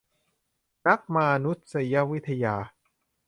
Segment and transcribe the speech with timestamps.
[0.87, 2.55] นักมานุษยวิทยา